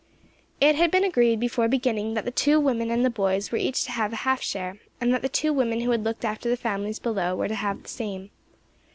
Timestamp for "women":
2.59-2.89, 5.53-5.81